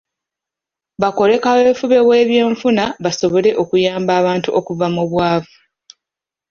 [1.01, 5.55] Bakole kaweefube w'ebyenfuna basobole okuyamba abantu okuva mu bwavu.